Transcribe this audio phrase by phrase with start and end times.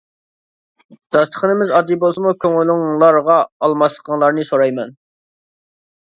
[1.15, 3.37] داستىخىنىمىز ئاددىي بولسىمۇ كۆڭلۈڭلارغا
[3.69, 4.99] ئالماسلىقىڭلارنى سورايمەن.